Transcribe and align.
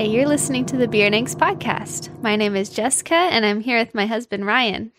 Hi, 0.00 0.06
you're 0.06 0.26
listening 0.26 0.64
to 0.64 0.78
the 0.78 0.88
Beer 0.88 1.04
and 1.04 1.14
Inks 1.14 1.34
podcast. 1.34 2.08
My 2.22 2.34
name 2.34 2.56
is 2.56 2.70
Jessica, 2.70 3.14
and 3.14 3.44
I'm 3.44 3.60
here 3.60 3.78
with 3.78 3.94
my 3.94 4.06
husband 4.06 4.46
Ryan. 4.46 4.92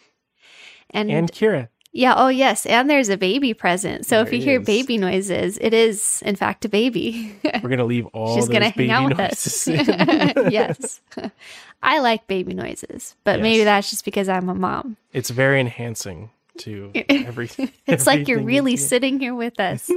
And, 0.91 1.09
And 1.09 1.31
Kira. 1.31 1.69
yeah, 1.91 2.13
oh 2.15 2.27
yes, 2.27 2.67
and 2.67 2.87
there's 2.87 3.09
a 3.09 3.17
baby 3.17 3.55
present. 3.55 4.05
So 4.05 4.21
if 4.21 4.31
you 4.31 4.39
hear 4.39 4.59
is. 4.59 4.65
baby 4.67 4.99
noises, 4.99 5.57
it 5.59 5.73
is 5.73 6.21
in 6.23 6.35
fact 6.35 6.65
a 6.65 6.69
baby. 6.69 7.35
We're 7.63 7.69
gonna 7.69 7.85
leave 7.85 8.05
all 8.13 8.35
She's 8.35 8.47
gonna 8.47 8.69
hang 8.69 8.91
out 8.91 9.09
with 9.09 9.19
us. 9.19 9.67
yes, 9.67 11.01
I 11.81 11.97
like 11.97 12.27
baby 12.27 12.53
noises, 12.53 13.15
but 13.23 13.39
Yes. 13.39 13.41
maybe 13.43 13.63
that's 13.63 13.89
just 13.89 14.05
because 14.05 14.29
I'm 14.29 14.49
a 14.49 14.53
mom. 14.53 14.97
it's 15.13 15.31
very 15.31 15.59
enhancing 15.59 16.29
to 16.59 16.91
everything. 17.09 17.71
It's 17.87 18.05
like 18.05 18.27
you're 18.27 18.43
really 18.43 18.77
sitting 18.77 19.19
here 19.19 19.33
with 19.33 19.59
us. 19.59 19.89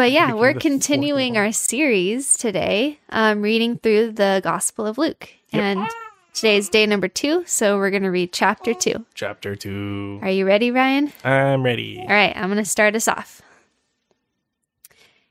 But 0.00 0.12
yeah, 0.12 0.32
we're 0.32 0.54
continuing 0.54 1.36
our 1.36 1.52
series 1.52 2.32
today, 2.32 2.98
um, 3.10 3.42
reading 3.42 3.76
through 3.76 4.12
the 4.12 4.40
Gospel 4.42 4.86
of 4.86 4.96
Luke. 4.96 5.28
And 5.52 5.86
today's 6.32 6.70
day 6.70 6.86
number 6.86 7.06
two, 7.06 7.44
so 7.44 7.76
we're 7.76 7.90
going 7.90 8.04
to 8.04 8.10
read 8.10 8.32
chapter 8.32 8.72
two. 8.72 9.04
Chapter 9.12 9.54
two. 9.54 10.18
Are 10.22 10.30
you 10.30 10.46
ready, 10.46 10.70
Ryan? 10.70 11.12
I'm 11.22 11.62
ready. 11.62 11.98
All 12.00 12.08
right, 12.08 12.34
I'm 12.34 12.46
going 12.46 12.56
to 12.56 12.64
start 12.64 12.96
us 12.96 13.08
off. 13.08 13.42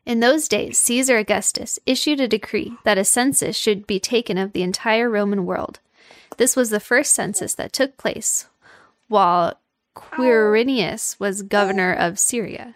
In 0.05 0.19
those 0.19 0.47
days, 0.47 0.77
Caesar 0.77 1.17
Augustus 1.17 1.79
issued 1.88 2.19
a 2.19 2.27
decree 2.27 2.77
that 2.83 2.99
a 2.99 3.03
census 3.03 3.57
should 3.57 3.88
be 3.88 3.99
taken 3.99 4.38
of 4.38 4.53
the 4.53 4.61
entire 4.61 5.09
Roman 5.09 5.47
world. 5.47 5.79
This 6.38 6.55
was 6.55 6.69
the 6.69 6.79
first 6.79 7.16
census 7.16 7.55
that 7.55 7.73
took 7.73 7.97
place 7.97 8.45
while 9.07 9.59
Quirinius 9.95 11.19
was 11.19 11.41
governor 11.41 11.91
of 11.91 12.19
Syria. 12.19 12.75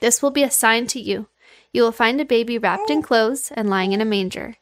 This 0.00 0.22
will 0.22 0.30
be 0.30 0.42
a 0.42 0.50
sign 0.50 0.86
to 0.88 1.00
you. 1.00 1.28
You 1.72 1.82
will 1.82 1.92
find 1.92 2.20
a 2.20 2.24
baby 2.24 2.58
wrapped 2.58 2.90
in 2.90 2.98
oh. 2.98 3.02
clothes 3.02 3.52
and 3.54 3.70
lying 3.70 3.92
in 3.92 4.00
a 4.00 4.04
manger. 4.04 4.56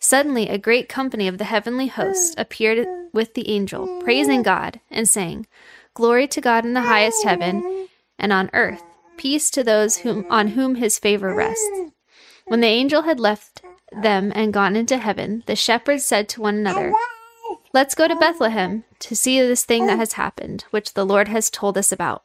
Suddenly, 0.00 0.48
a 0.48 0.58
great 0.58 0.88
company 0.88 1.28
of 1.28 1.38
the 1.38 1.44
heavenly 1.44 1.86
hosts 1.86 2.34
appeared 2.38 2.86
with 3.12 3.34
the 3.34 3.48
angel, 3.48 4.00
praising 4.02 4.40
mm. 4.40 4.44
God 4.44 4.80
and 4.90 5.08
saying, 5.08 5.46
Glory 5.94 6.26
to 6.28 6.40
God 6.40 6.64
in 6.64 6.72
the 6.72 6.82
highest 6.82 7.22
heaven, 7.24 7.88
and 8.18 8.32
on 8.32 8.50
earth, 8.52 8.82
peace 9.16 9.50
to 9.50 9.62
those 9.62 9.98
whom, 9.98 10.26
on 10.30 10.48
whom 10.48 10.76
his 10.76 10.98
favor 10.98 11.34
rests. 11.34 11.70
When 12.46 12.60
the 12.60 12.66
angel 12.66 13.02
had 13.02 13.20
left 13.20 13.62
them 13.92 14.32
and 14.34 14.52
gone 14.52 14.74
into 14.74 14.96
heaven, 14.96 15.44
the 15.46 15.54
shepherds 15.54 16.04
said 16.04 16.28
to 16.30 16.40
one 16.40 16.56
another, 16.56 16.92
Let's 17.74 17.94
go 17.94 18.08
to 18.08 18.16
Bethlehem 18.16 18.84
to 19.00 19.14
see 19.14 19.40
this 19.40 19.64
thing 19.64 19.86
that 19.86 19.98
has 19.98 20.14
happened, 20.14 20.64
which 20.70 20.94
the 20.94 21.06
Lord 21.06 21.28
has 21.28 21.50
told 21.50 21.78
us 21.78 21.92
about. 21.92 22.24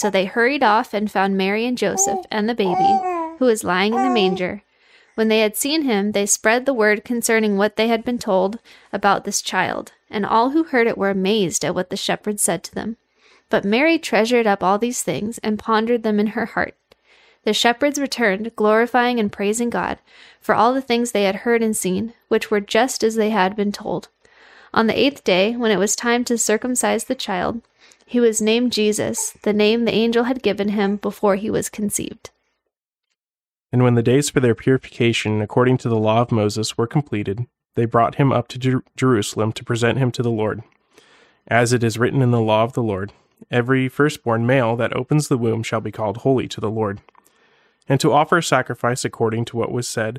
So 0.00 0.08
they 0.08 0.24
hurried 0.24 0.62
off 0.62 0.94
and 0.94 1.10
found 1.10 1.36
Mary 1.36 1.66
and 1.66 1.76
Joseph 1.76 2.20
and 2.30 2.48
the 2.48 2.54
baby, 2.54 2.88
who 3.38 3.44
was 3.44 3.62
lying 3.62 3.92
in 3.92 4.02
the 4.02 4.08
manger. 4.08 4.62
When 5.14 5.28
they 5.28 5.40
had 5.40 5.58
seen 5.58 5.82
him, 5.82 6.12
they 6.12 6.24
spread 6.24 6.64
the 6.64 6.72
word 6.72 7.04
concerning 7.04 7.58
what 7.58 7.76
they 7.76 7.88
had 7.88 8.02
been 8.02 8.18
told 8.18 8.60
about 8.94 9.26
this 9.26 9.42
child, 9.42 9.92
and 10.08 10.24
all 10.24 10.52
who 10.52 10.64
heard 10.64 10.86
it 10.86 10.96
were 10.96 11.10
amazed 11.10 11.66
at 11.66 11.74
what 11.74 11.90
the 11.90 11.98
shepherds 11.98 12.42
said 12.42 12.64
to 12.64 12.74
them. 12.74 12.96
But 13.50 13.66
Mary 13.66 13.98
treasured 13.98 14.46
up 14.46 14.64
all 14.64 14.78
these 14.78 15.02
things 15.02 15.36
and 15.42 15.58
pondered 15.58 16.02
them 16.02 16.18
in 16.18 16.28
her 16.28 16.46
heart. 16.46 16.76
The 17.44 17.52
shepherds 17.52 18.00
returned, 18.00 18.56
glorifying 18.56 19.20
and 19.20 19.30
praising 19.30 19.68
God 19.68 19.98
for 20.40 20.54
all 20.54 20.72
the 20.72 20.80
things 20.80 21.12
they 21.12 21.24
had 21.24 21.44
heard 21.44 21.62
and 21.62 21.76
seen, 21.76 22.14
which 22.28 22.50
were 22.50 22.62
just 22.62 23.04
as 23.04 23.16
they 23.16 23.28
had 23.28 23.54
been 23.54 23.70
told. 23.70 24.08
On 24.72 24.86
the 24.86 24.98
eighth 24.98 25.24
day, 25.24 25.56
when 25.56 25.70
it 25.70 25.78
was 25.78 25.94
time 25.94 26.24
to 26.24 26.38
circumcise 26.38 27.04
the 27.04 27.14
child, 27.14 27.60
he 28.10 28.18
was 28.18 28.42
named 28.42 28.72
Jesus, 28.72 29.38
the 29.42 29.52
name 29.52 29.84
the 29.84 29.94
angel 29.94 30.24
had 30.24 30.42
given 30.42 30.70
him 30.70 30.96
before 30.96 31.36
he 31.36 31.48
was 31.48 31.68
conceived. 31.68 32.30
And 33.70 33.84
when 33.84 33.94
the 33.94 34.02
days 34.02 34.28
for 34.28 34.40
their 34.40 34.56
purification, 34.56 35.40
according 35.40 35.78
to 35.78 35.88
the 35.88 35.96
law 35.96 36.20
of 36.20 36.32
Moses, 36.32 36.76
were 36.76 36.88
completed, 36.88 37.46
they 37.76 37.84
brought 37.84 38.16
him 38.16 38.32
up 38.32 38.48
to 38.48 38.58
Jer- 38.58 38.82
Jerusalem 38.96 39.52
to 39.52 39.62
present 39.62 39.98
him 39.98 40.10
to 40.10 40.24
the 40.24 40.30
Lord. 40.30 40.64
As 41.46 41.72
it 41.72 41.84
is 41.84 41.98
written 41.98 42.20
in 42.20 42.32
the 42.32 42.40
law 42.40 42.64
of 42.64 42.72
the 42.72 42.82
Lord, 42.82 43.12
every 43.48 43.88
firstborn 43.88 44.44
male 44.44 44.74
that 44.74 44.96
opens 44.96 45.28
the 45.28 45.38
womb 45.38 45.62
shall 45.62 45.80
be 45.80 45.92
called 45.92 46.16
holy 46.16 46.48
to 46.48 46.60
the 46.60 46.68
Lord. 46.68 47.00
And 47.88 48.00
to 48.00 48.12
offer 48.12 48.38
a 48.38 48.42
sacrifice 48.42 49.04
according 49.04 49.44
to 49.44 49.56
what 49.56 49.70
was 49.70 49.86
said 49.86 50.18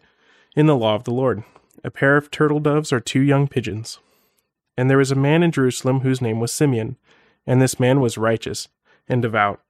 in 0.56 0.66
the 0.66 0.78
law 0.78 0.96
of 0.96 1.04
the 1.04 1.14
Lord, 1.14 1.44
a 1.84 1.92
pair 1.92 2.16
of 2.16 2.32
turtle 2.32 2.62
doves 2.62 2.94
or 2.94 3.02
two 3.02 3.20
young 3.20 3.50
pigeons. 3.50 4.00
And 4.78 4.90
there 4.90 4.98
was 4.98 5.12
a 5.12 5.16
man 5.16 5.44
in 5.44 5.52
Jerusalem 5.52 6.00
whose 6.00 6.22
name 6.22 6.40
was 6.40 6.54
Simeon, 6.54 6.96
and 7.46 7.62
this 7.62 7.80
man 7.80 8.00
was 8.00 8.18
righteous 8.18 8.68
and 9.08 9.22
devout, 9.22 9.62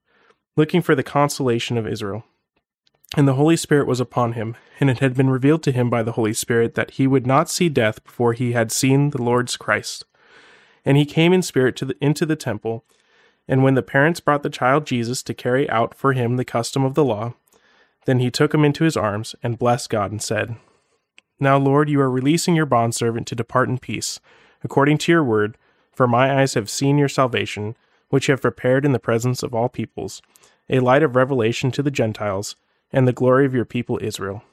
looking 0.55 0.81
for 0.81 0.95
the 0.95 1.03
consolation 1.03 1.77
of 1.77 1.87
Israel. 1.87 2.23
And 3.17 3.27
the 3.27 3.33
Holy 3.33 3.57
Spirit 3.57 3.87
was 3.87 3.99
upon 3.99 4.33
him, 4.33 4.55
and 4.79 4.89
it 4.89 4.99
had 4.99 5.15
been 5.15 5.29
revealed 5.29 5.63
to 5.63 5.71
him 5.71 5.89
by 5.89 6.01
the 6.01 6.13
Holy 6.13 6.33
Spirit 6.33 6.75
that 6.75 6.91
he 6.91 7.07
would 7.07 7.27
not 7.27 7.49
see 7.49 7.67
death 7.67 8.03
before 8.03 8.33
he 8.33 8.53
had 8.53 8.71
seen 8.71 9.09
the 9.09 9.21
Lord's 9.21 9.57
Christ. 9.57 10.05
And 10.85 10.97
he 10.97 11.05
came 11.05 11.33
in 11.33 11.41
spirit 11.41 11.75
the, 11.77 11.95
into 11.99 12.25
the 12.25 12.37
temple, 12.37 12.85
and 13.47 13.63
when 13.63 13.75
the 13.75 13.83
parents 13.83 14.21
brought 14.21 14.43
the 14.43 14.49
child 14.49 14.85
Jesus 14.85 15.21
to 15.23 15.33
carry 15.33 15.69
out 15.69 15.93
for 15.93 16.13
him 16.13 16.37
the 16.37 16.45
custom 16.45 16.85
of 16.85 16.93
the 16.93 17.03
law, 17.03 17.33
then 18.05 18.19
he 18.19 18.31
took 18.31 18.53
him 18.53 18.63
into 18.63 18.85
his 18.85 18.97
arms 18.97 19.35
and 19.43 19.59
blessed 19.59 19.89
God 19.89 20.11
and 20.11 20.21
said, 20.21 20.55
Now, 21.39 21.57
Lord, 21.57 21.89
you 21.89 21.99
are 21.99 22.09
releasing 22.09 22.55
your 22.55 22.65
bondservant 22.65 23.27
to 23.27 23.35
depart 23.35 23.69
in 23.69 23.77
peace, 23.77 24.19
according 24.63 24.99
to 24.99 25.11
your 25.11 25.23
word, 25.23 25.57
for 25.91 26.07
my 26.07 26.41
eyes 26.41 26.53
have 26.53 26.69
seen 26.69 26.97
your 26.97 27.09
salvation, 27.09 27.75
which 28.09 28.27
you 28.27 28.33
have 28.33 28.41
prepared 28.41 28.85
in 28.85 28.91
the 28.91 28.99
presence 28.99 29.43
of 29.43 29.53
all 29.53 29.69
peoples, 29.69 30.21
a 30.69 30.79
light 30.79 31.03
of 31.03 31.15
revelation 31.15 31.71
to 31.71 31.83
the 31.83 31.91
Gentiles, 31.91 32.55
and 32.91 33.07
the 33.07 33.13
glory 33.13 33.45
of 33.45 33.53
your 33.53 33.65
people 33.65 33.99
Israel. 34.01 34.43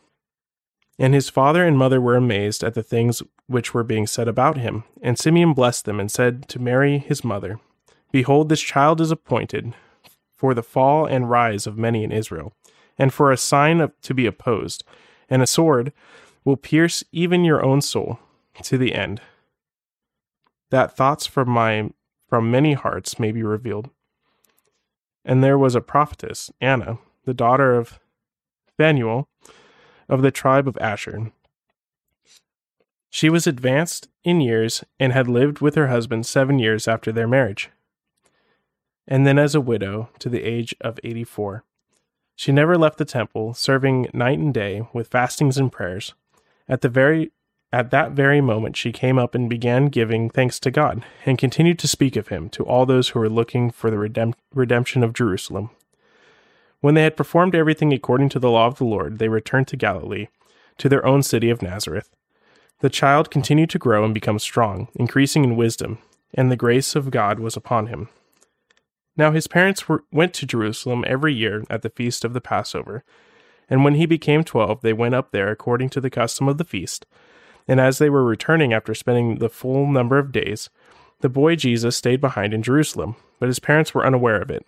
And 0.99 1.15
his 1.15 1.29
father 1.29 1.65
and 1.65 1.79
mother 1.79 2.01
were 2.01 2.17
amazed 2.17 2.65
at 2.65 2.75
the 2.75 2.83
things 2.83 3.23
which 3.47 3.73
were 3.73 3.85
being 3.85 4.07
said 4.07 4.27
about 4.27 4.57
him. 4.57 4.85
And 5.01 5.19
Simeon 5.19 5.55
blessed 5.55 5.85
them 5.85 6.01
and 6.01 6.11
said 6.11 6.49
to 6.49 6.59
Mary 6.59 6.99
his 6.99 7.23
mother, 7.23 7.61
Behold, 8.11 8.49
this 8.49 8.61
child 8.61 9.01
is 9.01 9.11
appointed 9.11 9.75
for 10.35 10.55
the 10.55 10.63
fall 10.63 11.05
and 11.07 11.31
rise 11.31 11.67
of 11.67 11.77
many 11.77 12.05
in 12.05 12.13
Israel, 12.13 12.53
and 12.97 13.13
for 13.13 13.31
a 13.31 13.37
sign 13.37 13.81
of, 13.81 13.93
to 14.03 14.15
be 14.15 14.27
opposed, 14.27 14.85
and 15.29 15.43
a 15.43 15.47
sword 15.47 15.93
will 16.45 16.57
pierce 16.57 17.05
even 17.13 17.45
your 17.45 17.65
own 17.65 17.81
soul 17.81 18.19
to 18.63 18.79
the 18.79 18.95
end, 18.95 19.21
that 20.71 20.97
thoughts 20.97 21.27
from 21.27 21.49
my 21.51 21.91
from 22.29 22.51
many 22.51 22.75
hearts 22.75 23.19
may 23.19 23.33
be 23.33 23.43
revealed. 23.43 23.89
And 25.25 25.43
there 25.43 25.59
was 25.59 25.75
a 25.75 25.81
prophetess, 25.81 26.51
Anna, 26.61 26.99
the 27.25 27.35
daughter 27.35 27.75
of 27.75 27.99
Phanuel 28.77 29.29
of 30.09 30.23
the 30.23 30.31
tribe 30.31 30.69
of 30.69 30.79
Asher. 30.79 31.33
She 33.11 33.31
was 33.31 33.47
advanced 33.47 34.09
in 34.25 34.41
years 34.41 34.85
and 35.01 35.13
had 35.13 35.29
lived 35.29 35.61
with 35.61 35.75
her 35.75 35.89
husband 35.89 36.27
seven 36.27 36.59
years 36.59 36.87
after 36.87 37.11
their 37.11 37.27
marriage, 37.27 37.71
and 39.07 39.27
then 39.27 39.39
as 39.39 39.55
a 39.55 39.61
widow 39.61 40.11
to 40.19 40.29
the 40.29 40.43
age 40.43 40.75
of 40.81 41.01
eighty 41.03 41.25
four. 41.25 41.65
She 42.37 42.53
never 42.53 42.79
left 42.79 42.99
the 42.99 43.05
temple, 43.05 43.55
serving 43.55 44.09
night 44.13 44.39
and 44.39 44.55
day 44.55 44.87
with 44.93 45.09
fastings 45.09 45.59
and 45.59 45.73
prayers. 45.73 46.15
At 46.69 46.83
the 46.83 46.89
very 46.89 47.33
at 47.73 47.91
that 47.91 48.13
very 48.13 48.41
moment 48.41 48.77
she 48.77 48.93
came 48.93 49.19
up 49.19 49.35
and 49.35 49.49
began 49.49 49.87
giving 49.87 50.31
thanks 50.31 50.59
to 50.61 50.71
God, 50.71 51.05
and 51.27 51.37
continued 51.37 51.79
to 51.81 51.89
speak 51.89 52.17
of 52.17 52.29
him 52.29 52.49
to 52.51 52.65
all 52.65 52.87
those 52.87 53.11
who 53.11 53.19
were 53.19 53.29
looking 53.29 53.71
for 53.71 53.91
the 53.91 53.97
redemp- 53.97 54.35
redemption 54.55 55.03
of 55.03 55.13
Jerusalem. 55.13 55.71
When 56.81 56.95
they 56.95 57.03
had 57.03 57.17
performed 57.17 57.55
everything 57.55 57.93
according 57.93 58.29
to 58.31 58.39
the 58.39 58.51
law 58.51 58.67
of 58.67 58.79
the 58.79 58.85
Lord, 58.85 59.19
they 59.19 59.29
returned 59.29 59.69
to 59.69 59.77
Galilee, 59.77 60.29
to 60.79 60.89
their 60.89 61.05
own 61.05 61.23
city 61.23 61.51
of 61.51 61.61
Nazareth. 61.61 62.09
The 62.81 62.89
child 62.89 63.31
continued 63.31 63.71
to 63.71 63.79
grow 63.79 64.05
and 64.05 64.15
become 64.15 64.39
strong, 64.39 64.89
increasing 64.95 65.43
in 65.43 65.57
wisdom, 65.57 65.99
and 66.35 66.51
the 66.51 66.57
grace 66.57 66.95
of 66.95 67.11
God 67.11 67.41
was 67.41 67.57
upon 67.57 67.89
him. 67.89 68.09
Now 69.17 69.33
his 69.33 69.49
parents 69.49 69.89
were, 69.89 70.05
went 70.13 70.33
to 70.35 70.47
Jerusalem 70.47 71.05
every 71.09 71.35
year 71.35 71.65
at 71.69 71.83
the 71.83 71.91
feast 71.91 72.25
of 72.25 72.33
the 72.33 72.41
Passover. 72.41 73.03
And 73.69 73.83
when 73.83 73.95
he 73.95 74.07
became 74.07 74.45
twelve, 74.45 74.81
they 74.81 74.93
went 74.93 75.17
up 75.17 75.33
there 75.33 75.51
according 75.51 75.91
to 75.91 76.01
the 76.01 76.09
custom 76.09 76.49
of 76.49 76.57
the 76.57 76.65
feast. 76.65 77.05
And 77.69 77.79
as 77.79 77.99
they 77.99 78.09
were 78.09 78.25
returning 78.25 78.73
after 78.73 78.95
spending 78.95 79.37
the 79.37 79.51
full 79.51 79.87
number 79.87 80.19
of 80.19 80.33
days, 80.33 80.71
the 81.21 81.29
boy 81.29 81.55
Jesus 81.55 81.97
stayed 81.97 82.21
behind 82.21 82.55
in 82.55 82.63
Jerusalem, 82.63 83.15
but 83.39 83.49
his 83.49 83.59
parents 83.59 83.93
were 83.93 84.07
unaware 84.07 84.41
of 84.41 84.51
it, 84.51 84.67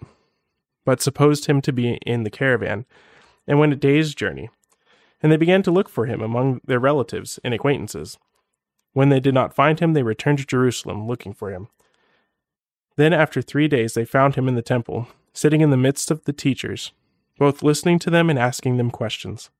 but 0.85 1.00
supposed 1.00 1.47
him 1.47 1.62
to 1.62 1.73
be 1.73 1.94
in 2.06 2.25
the 2.25 2.31
caravan, 2.31 2.85
and 3.47 3.58
went 3.58 3.73
a 3.73 3.76
day's 3.76 4.14
journey. 4.14 4.50
And 5.23 5.32
they 5.32 5.37
began 5.37 5.62
to 5.62 5.70
look 5.70 5.88
for 5.88 6.06
him 6.06 6.20
among 6.20 6.61
their 6.64 6.79
relatives 6.79 7.38
and 7.43 7.55
acquaintances. 7.55 8.19
When 8.93 9.08
they 9.08 9.20
did 9.20 9.35
not 9.35 9.55
find 9.55 9.81
him, 9.81 9.93
they 9.93 10.02
returned 10.02 10.38
to 10.38 10.47
Jerusalem 10.47 11.06
looking 11.06 11.32
for 11.32 11.50
him. 11.50 11.69
Then, 12.97 13.12
after 13.12 13.41
three 13.41 13.69
days, 13.69 13.94
they 13.94 14.05
found 14.05 14.35
him 14.35 14.49
in 14.49 14.56
the 14.56 14.62
temple, 14.62 15.08
sitting 15.32 15.61
in 15.61 15.70
the 15.70 15.76
midst 15.76 16.11
of 16.11 16.25
the 16.25 16.32
teachers, 16.32 16.93
both 17.38 17.62
listening 17.62 17.99
to 18.00 18.11
them 18.11 18.29
and 18.29 18.38
asking 18.38 18.76
them 18.76 18.91
questions. 18.91 19.50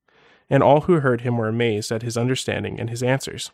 And 0.51 0.63
all 0.63 0.83
who 0.83 1.01
heard 1.01 1.21
him 1.21 1.39
were 1.39 1.49
amazed 1.49 1.93
at 1.93 2.03
his 2.03 2.19
understanding 2.19 2.79
and 2.79 2.91
his 2.91 3.03
answers. 3.03 3.53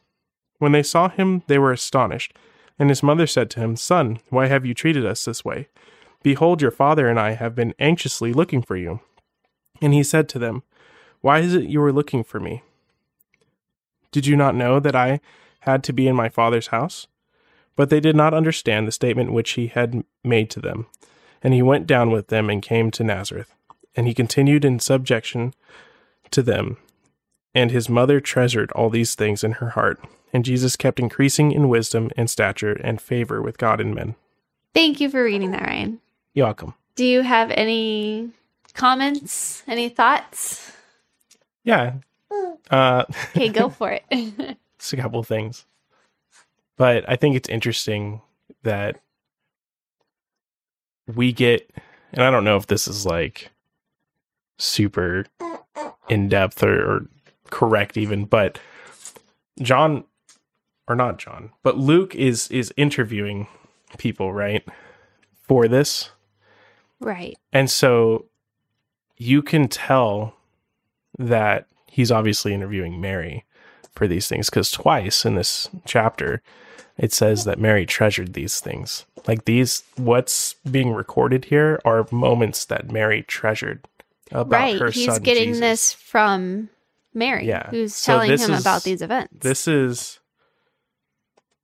When 0.59 0.73
they 0.73 0.83
saw 0.83 1.09
him, 1.09 1.43
they 1.47 1.59
were 1.59 1.73
astonished. 1.73 2.33
And 2.79 2.89
his 2.89 3.03
mother 3.03 3.27
said 3.27 3.51
to 3.51 3.61
him, 3.61 3.77
Son, 3.77 4.19
why 4.31 4.47
have 4.47 4.67
you 4.67 4.75
treated 4.75 5.05
us 5.05 5.25
this 5.25 5.45
way? 5.45 5.69
Behold, 6.23 6.61
your 6.61 6.71
father 6.71 7.09
and 7.09 7.21
I 7.21 7.33
have 7.33 7.55
been 7.55 7.75
anxiously 7.79 8.33
looking 8.33 8.63
for 8.63 8.77
you. 8.77 9.01
And 9.81 9.93
he 9.93 10.03
said 10.03 10.29
to 10.31 10.39
them, 10.39 10.63
Why 11.21 11.41
is 11.41 11.55
it 11.55 11.65
you 11.65 11.83
are 11.83 11.93
looking 11.93 12.25
for 12.25 12.41
me? 12.41 12.63
Did 14.11 14.27
you 14.27 14.37
not 14.37 14.55
know 14.55 14.81
that 14.81 14.97
I 14.97 15.21
had 15.61 15.85
to 15.85 15.93
be 15.93 16.09
in 16.09 16.17
my 16.17 16.29
father's 16.29 16.69
house? 16.69 17.07
But 17.77 17.91
they 17.91 18.01
did 18.01 18.17
not 18.17 18.33
understand 18.33 18.89
the 18.89 18.93
statement 18.93 19.33
which 19.33 19.53
he 19.53 19.67
had 19.67 20.03
made 20.25 20.49
to 20.51 20.61
them. 20.61 20.87
And 21.43 21.53
he 21.53 21.63
went 21.63 21.87
down 21.87 22.11
with 22.11 22.29
them 22.29 22.49
and 22.49 22.63
came 22.63 22.91
to 22.93 23.05
Nazareth. 23.05 23.55
And 23.95 24.07
he 24.07 24.15
continued 24.15 24.65
in 24.65 24.79
subjection 24.79 25.55
to 26.31 26.43
them. 26.43 26.79
And 27.57 27.71
his 27.71 27.89
mother 27.89 28.21
treasured 28.21 28.71
all 28.73 28.91
these 28.91 29.15
things 29.15 29.43
in 29.43 29.53
her 29.53 29.71
heart. 29.71 29.99
And 30.31 30.45
Jesus 30.45 30.77
kept 30.77 31.01
increasing 31.01 31.53
in 31.53 31.71
wisdom 31.71 32.11
and 32.15 32.29
stature 32.29 32.73
and 32.85 33.01
favor 33.01 33.41
with 33.41 33.57
God 33.57 33.81
and 33.81 33.95
men. 33.95 34.15
Thank 34.75 35.01
you 35.01 35.09
for 35.09 35.25
reading 35.25 35.53
that, 35.53 35.63
Ryan. 35.63 36.01
You're 36.35 36.45
welcome. 36.49 36.75
Do 36.97 37.07
you 37.07 37.23
have 37.23 37.51
any 37.53 38.29
comments, 38.75 39.63
any 39.67 39.89
thoughts? 39.89 40.71
Yeah. 41.65 41.95
Uh, 42.71 43.05
Okay, 43.35 43.49
go 43.49 43.71
for 43.71 43.91
it. 43.91 44.05
It's 44.77 44.93
a 44.93 44.97
couple 44.99 45.19
of 45.19 45.27
things. 45.27 45.65
But 46.77 47.09
I 47.09 47.17
think 47.17 47.35
it's 47.37 47.49
interesting 47.49 48.21
that 48.65 49.01
we 51.15 51.33
get, 51.33 51.71
and 52.13 52.23
I 52.23 52.31
don't 52.31 52.45
know 52.45 52.59
if 52.59 52.67
this 52.67 52.87
is 52.87 53.07
like 53.07 53.51
super 54.59 55.25
in 56.11 56.29
depth 56.29 56.63
or, 56.63 56.75
or 56.85 57.07
correct 57.51 57.97
even, 57.97 58.25
but 58.25 58.59
John, 59.61 60.05
or 60.89 60.97
not 60.97 61.19
John, 61.19 61.51
but 61.63 61.79
Luke 61.79 62.15
is 62.15 62.49
is 62.49 62.73
interviewing 62.77 63.47
people, 63.99 64.33
right, 64.33 64.65
for 65.43 65.69
this, 65.69 66.11
right. 67.01 67.37
and 67.53 67.71
so 67.71 68.27
you 69.17 69.43
can 69.43 69.69
tell 69.69 70.35
that 71.19 71.67
he's 71.87 72.13
obviously 72.13 72.53
interviewing 72.53 73.01
Mary 73.01 73.45
for 73.95 74.07
these 74.07 74.29
things 74.29 74.51
because 74.51 74.71
twice 74.71 75.25
in 75.25 75.35
this 75.35 75.71
chapter 75.87 76.43
it 76.99 77.13
says 77.13 77.45
that 77.45 77.59
Mary 77.59 77.85
treasured 77.85 78.33
these 78.33 78.61
things. 78.61 79.05
Like 79.27 79.45
these, 79.45 79.83
what's 79.97 80.55
being 80.71 80.93
recorded 80.93 81.47
here 81.47 81.81
are 81.85 82.07
moments 82.11 82.65
that 82.67 82.91
Mary 82.91 83.23
treasured 83.23 83.87
about 84.31 84.51
right. 84.51 84.81
her 84.81 84.91
He's 84.91 85.07
son. 85.07 85.23
getting 85.23 85.49
Jesus. 85.49 85.61
this 85.61 85.93
from 85.93 86.71
Mary, 87.17 87.47
Yeah. 87.47 87.69
who's 87.71 87.95
So 87.97 88.13
telling 88.13 88.31
him 88.31 88.53
is- 88.53 88.61
about 88.61 88.85
these 88.85 89.03
events. 89.03 89.33
This 89.41 89.67
is, 89.67 90.21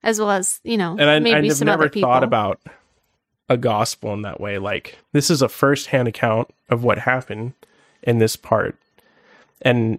as 0.03 0.19
well 0.19 0.31
as, 0.33 0.61
you 0.65 0.77
know, 0.77 0.93
and 0.99 1.09
I, 1.09 1.19
maybe 1.21 1.49
I've 1.51 1.57
some 1.57 1.67
never 1.67 1.85
other 1.85 1.91
people. 1.91 2.09
thought 2.11 2.25
about 2.25 2.61
a 3.49 3.57
gospel 3.57 4.13
in 4.15 4.23
that 4.23 4.41
way. 4.41 4.59
Like 4.59 4.99
this 5.13 5.31
is 5.31 5.43
a 5.43 5.49
first-hand 5.49 6.09
account 6.09 6.49
of 6.71 6.83
what 6.83 6.99
happened 7.01 7.53
in 8.03 8.19
this 8.19 8.35
part, 8.35 8.77
and 9.61 9.99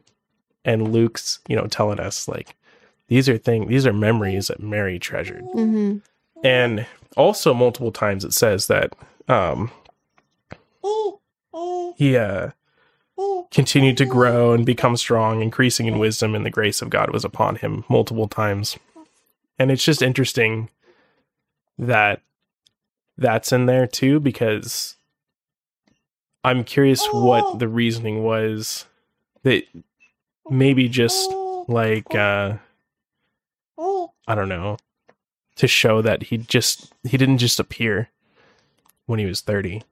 and 0.65 0.91
Luke's, 0.91 1.39
you 1.47 1.55
know, 1.55 1.67
telling 1.67 1.99
us 1.99 2.27
like 2.27 2.55
these 3.09 3.29
are 3.29 3.37
things, 3.37 3.67
these 3.69 3.85
are 3.85 3.93
memories 3.93 4.47
that 4.47 4.59
Mary 4.59 4.97
treasured. 4.99 5.43
hmm 5.53 5.97
and 6.43 6.85
also 7.15 7.53
multiple 7.53 7.91
times 7.91 8.25
it 8.25 8.33
says 8.33 8.67
that 8.67 8.91
um 9.29 9.71
he 11.95 12.17
uh 12.17 12.49
continued 13.53 13.97
to 13.97 14.05
grow 14.05 14.51
and 14.51 14.65
become 14.65 14.97
strong 14.97 15.41
increasing 15.41 15.85
in 15.85 15.99
wisdom 15.99 16.33
and 16.35 16.45
the 16.45 16.49
grace 16.49 16.81
of 16.81 16.89
god 16.89 17.11
was 17.11 17.23
upon 17.23 17.55
him 17.57 17.85
multiple 17.87 18.27
times. 18.27 18.77
And 19.59 19.71
it's 19.71 19.85
just 19.85 20.01
interesting 20.01 20.69
that 21.77 22.21
that's 23.17 23.51
in 23.51 23.65
there 23.65 23.87
too 23.87 24.19
because 24.19 24.95
i'm 26.43 26.63
curious 26.63 27.05
what 27.11 27.59
the 27.59 27.67
reasoning 27.67 28.23
was 28.23 28.85
that 29.43 29.63
maybe 30.49 30.89
just 30.89 31.29
like 31.67 32.13
uh 32.15 32.53
i 33.77 34.35
don't 34.35 34.49
know 34.49 34.77
to 35.55 35.67
show 35.67 36.01
that 36.01 36.23
he 36.23 36.37
just 36.37 36.91
he 37.03 37.17
didn't 37.17 37.37
just 37.37 37.59
appear 37.59 38.09
when 39.05 39.19
he 39.19 39.25
was 39.25 39.41
30 39.41 39.83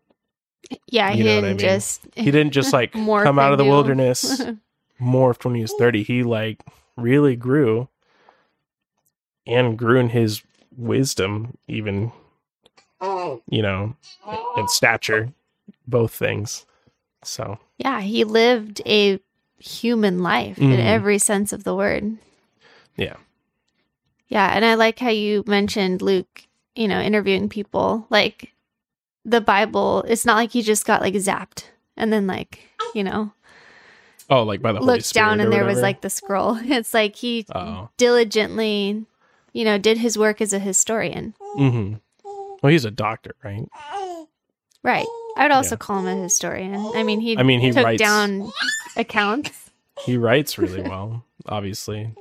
Yeah, 0.91 1.11
he 1.11 1.17
You 1.19 1.23
know 1.23 1.35
didn't 1.35 1.45
I 1.45 1.49
mean? 1.49 1.57
just. 1.57 2.07
he 2.15 2.29
didn't 2.31 2.51
just 2.53 2.71
like 2.79 2.91
come 2.93 3.39
out 3.39 3.51
of 3.51 3.57
the 3.57 3.65
wilderness 3.65 4.45
morphed 5.01 5.43
when 5.45 5.55
he 5.55 5.61
was 5.63 5.73
30 5.79 6.03
he 6.03 6.21
like 6.21 6.61
really 6.95 7.35
grew 7.35 7.87
and 9.47 9.77
grew 9.77 9.99
in 9.99 10.09
his 10.09 10.43
wisdom 10.77 11.57
even 11.67 12.11
you 13.01 13.61
know 13.63 13.95
and 14.55 14.69
stature 14.69 15.33
both 15.87 16.13
things 16.13 16.65
so 17.23 17.57
yeah, 17.77 18.01
he 18.01 18.23
lived 18.23 18.81
a 18.85 19.19
human 19.57 20.21
life 20.21 20.59
in 20.59 20.67
Mhm. 20.69 20.79
every 20.79 21.17
sense 21.17 21.51
of 21.51 21.63
the 21.63 21.73
word. 21.75 22.17
yeah 22.95 23.15
Yeah, 24.27 24.51
and 24.55 24.63
I 24.63 24.75
like 24.75 24.99
how 24.99 25.09
you 25.09 25.43
mentioned 25.47 26.01
Luke, 26.03 26.43
you 26.75 26.87
know, 26.87 27.01
interviewing 27.01 27.49
people. 27.49 28.05
Like 28.11 28.53
the 29.25 29.41
Bible, 29.41 30.03
it's 30.07 30.25
not 30.25 30.35
like 30.35 30.51
he 30.51 30.61
just 30.61 30.85
got 30.85 31.01
like 31.01 31.13
zapped 31.15 31.65
and 31.97 32.11
then 32.11 32.27
like, 32.27 32.59
you 32.95 33.03
know, 33.03 33.31
oh 34.29 34.43
like 34.43 34.61
by 34.61 34.71
the 34.71 34.79
Holy 34.79 34.93
looked 34.93 35.05
Spirit 35.05 35.25
down 35.25 35.39
and 35.41 35.51
there 35.53 35.65
was 35.65 35.81
like 35.81 36.01
the 36.01 36.09
scroll. 36.09 36.57
It's 36.63 36.93
like 36.93 37.15
he 37.15 37.45
oh 37.53 37.89
diligently, 37.97 39.05
you 39.53 39.65
know, 39.65 39.77
did 39.77 39.97
his 39.99 40.17
work 40.17 40.41
as 40.41 40.53
a 40.53 40.59
historian. 40.59 41.33
mm-hmm 41.57 41.95
well 42.63 42.71
he's 42.71 42.85
a 42.85 42.91
doctor 42.91 43.33
right 43.43 43.67
Right. 44.83 45.05
I 45.37 45.43
would 45.43 45.51
also 45.51 45.75
Yeah. 45.75 45.79
call 45.79 45.99
him 45.99 46.07
a 46.19 46.21
historian. 46.23 46.75
I 46.95 47.03
mean, 47.03 47.19
he 47.19 47.37
I 47.37 47.43
mean, 47.43 47.59
he 47.59 47.71
took 47.71 47.83
writes- 47.85 48.01
down 48.01 48.51
accounts. 48.95 49.71
he 50.05 50.17
writes 50.17 50.57
really 50.57 50.81
well 50.81 51.23
obviously 51.47 52.13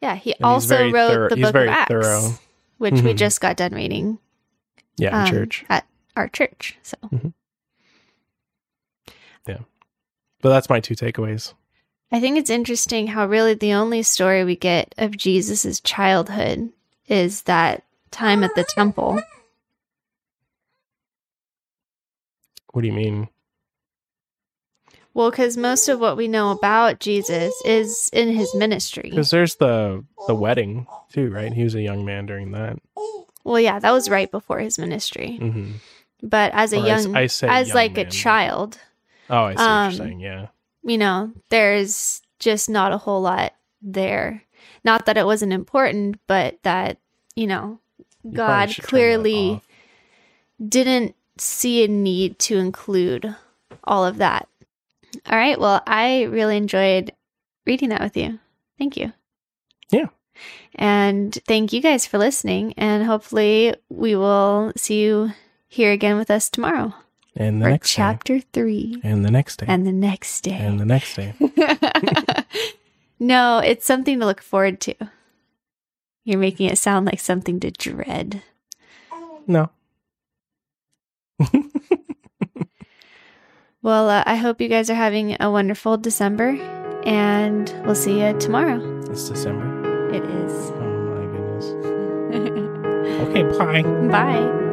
Yeah, 0.00 0.14
he 0.16 0.30
he's 0.30 0.36
also 0.42 0.90
wrote 0.90 1.10
thorough- 1.10 1.28
the 1.30 1.36
he's 1.36 1.46
book 1.46 1.54
of 1.56 1.68
Acts, 1.68 1.88
thorough. 1.88 2.30
which 2.78 2.94
we 3.02 3.12
Mhm. 3.14 3.16
just 3.16 3.40
got 3.40 3.56
done 3.56 3.72
reading 3.72 4.18
yeah 4.96 5.08
in 5.22 5.26
um, 5.26 5.26
church 5.30 5.64
at 5.68 5.86
our 6.16 6.28
church. 6.28 6.78
So 6.82 6.96
yeah. 9.46 9.58
but 10.42 10.50
that's 10.50 10.68
my 10.68 10.80
two 10.80 10.94
takeaways 10.94 11.54
I 12.12 12.20
think 12.20 12.38
it's 12.38 12.50
interesting 12.50 13.06
how 13.06 13.26
really 13.26 13.54
the 13.54 13.74
only 13.74 14.02
story 14.02 14.42
we 14.44 14.56
get 14.56 14.94
of 14.98 15.16
Jesus' 15.16 15.80
childhood 15.80 16.72
is 17.06 17.42
that 17.42 17.84
time 18.10 18.42
at 18.42 18.54
the 18.56 18.64
temple. 18.64 19.22
what 22.72 22.82
do 22.82 22.88
you 22.88 22.92
mean 22.92 23.28
Well, 25.14 25.30
because 25.30 25.56
most 25.56 25.88
of 25.88 26.00
what 26.00 26.16
we 26.16 26.28
know 26.28 26.50
about 26.50 27.00
Jesus 27.00 27.54
is 27.64 28.10
in 28.12 28.28
his 28.30 28.54
ministry. 28.54 29.10
Because 29.10 29.30
there's 29.30 29.56
the 29.56 30.04
the 30.26 30.34
wedding 30.34 30.86
too, 31.12 31.30
right? 31.30 31.52
He 31.52 31.64
was 31.64 31.74
a 31.74 31.82
young 31.82 32.04
man 32.04 32.26
during 32.26 32.52
that. 32.52 32.78
Well, 33.44 33.60
yeah, 33.60 33.78
that 33.78 33.90
was 33.92 34.10
right 34.10 34.30
before 34.30 34.58
his 34.58 34.78
ministry. 34.78 35.36
hmm 35.36 35.72
But 36.22 36.52
as 36.54 36.72
a 36.72 36.80
Or 36.80 36.86
young, 36.86 37.16
I 37.16 37.26
say 37.26 37.48
as 37.48 37.68
young 37.68 37.74
like 37.76 37.96
man, 37.96 38.06
a 38.06 38.10
child, 38.10 38.78
Oh, 39.28 39.44
I 39.44 39.54
see 39.54 39.62
Um, 39.62 39.66
what 39.66 39.92
you're 39.94 40.06
saying. 40.06 40.20
Yeah, 40.20 40.46
you 40.82 40.98
know, 40.98 41.32
there's 41.50 42.22
just 42.38 42.70
not 42.70 42.92
a 42.92 42.98
whole 42.98 43.22
lot 43.22 43.54
there. 43.82 44.42
Not 44.84 45.06
that 45.06 45.16
it 45.18 45.26
wasn't 45.26 45.52
important, 45.52 46.20
but 46.26 46.58
that, 46.62 46.98
you 47.36 47.46
know, 47.46 47.80
You 48.24 48.32
God 48.32 48.70
should 48.70 48.84
turn 48.84 48.84
that 48.84 48.88
clearly 48.88 49.62
didn't 50.66 51.14
see 51.38 51.84
a 51.84 51.88
need 51.88 52.38
to 52.40 52.58
include 52.58 53.34
all 53.84 54.04
of 54.04 54.18
that. 54.18 54.48
All 55.26 55.36
right. 55.38 55.58
Well, 55.58 55.82
I 55.86 56.24
really 56.24 56.56
enjoyed 56.56 57.12
reading 57.66 57.90
that 57.90 58.00
with 58.02 58.16
you. 58.16 58.38
Thank 58.78 58.96
you. 58.96 59.12
Yeah. 59.90 60.06
And 60.74 61.34
thank 61.46 61.72
you 61.72 61.82
guys 61.82 62.06
for 62.06 62.18
listening. 62.18 62.74
And 62.76 63.04
hopefully, 63.04 63.74
we 63.88 64.14
will 64.16 64.72
see 64.76 65.02
you 65.02 65.32
here 65.70 65.92
again 65.92 66.16
with 66.18 66.30
us 66.30 66.50
tomorrow. 66.50 66.92
And 67.36 67.62
the 67.62 67.66
for 67.66 67.70
next 67.70 67.92
chapter 67.92 68.38
day. 68.40 68.44
three. 68.52 69.00
And 69.04 69.24
the 69.24 69.30
next 69.30 69.60
day. 69.60 69.66
And 69.68 69.86
the 69.86 69.92
next 69.92 70.40
day. 70.42 70.50
And 70.58 70.80
the 70.80 70.84
next 70.84 71.14
day. 71.14 71.32
no, 73.20 73.58
it's 73.58 73.86
something 73.86 74.18
to 74.18 74.26
look 74.26 74.42
forward 74.42 74.80
to. 74.80 74.94
You're 76.24 76.40
making 76.40 76.68
it 76.68 76.76
sound 76.76 77.06
like 77.06 77.20
something 77.20 77.60
to 77.60 77.70
dread. 77.70 78.42
No. 79.46 79.70
Well, 83.82 84.10
uh, 84.10 84.22
I 84.26 84.36
hope 84.36 84.60
you 84.60 84.68
guys 84.68 84.90
are 84.90 84.94
having 84.94 85.38
a 85.40 85.50
wonderful 85.50 85.96
December, 85.96 86.50
and 87.06 87.72
we'll 87.86 87.94
see 87.94 88.20
you 88.20 88.38
tomorrow. 88.38 88.78
It's 89.10 89.26
December. 89.30 90.12
It 90.12 90.22
is. 90.22 90.52
Oh 90.52 90.84
my 91.08 91.24
goodness. 91.32 92.66
Okay, 93.20 93.42
bye. 93.58 93.82
Bye. 94.10 94.69